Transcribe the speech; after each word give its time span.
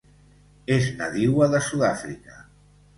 És 0.77 0.89
nadiua 1.03 1.51
de 1.55 1.63
Sud-àfrica. 1.69 2.45